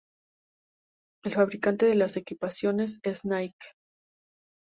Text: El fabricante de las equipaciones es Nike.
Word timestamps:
El 1.23 1.31
fabricante 1.33 1.85
de 1.85 1.93
las 1.93 2.17
equipaciones 2.17 2.99
es 3.03 3.23
Nike. 3.23 3.67